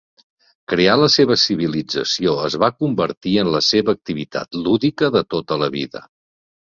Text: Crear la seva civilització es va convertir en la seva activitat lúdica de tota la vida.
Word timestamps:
Crear 0.71 0.95
la 1.01 1.09
seva 1.15 1.35
civilització 1.41 2.33
es 2.49 2.57
va 2.63 2.71
convertir 2.79 3.35
en 3.43 3.51
la 3.57 3.61
seva 3.67 3.95
activitat 3.99 4.61
lúdica 4.65 5.15
de 5.19 5.23
tota 5.35 5.61
la 5.67 5.69
vida. 5.77 6.03